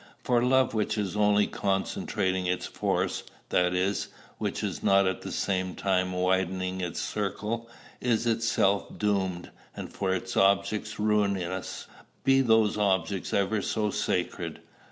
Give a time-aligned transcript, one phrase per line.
[0.23, 4.07] For love which is only concentrating its force, that is,
[4.39, 10.11] which is not at the same time widening its circle, is itself doomed, and for
[10.11, 11.85] its objects ruinous,
[12.23, 14.61] be those objects ever so sacred.